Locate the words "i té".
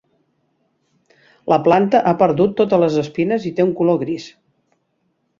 3.51-3.67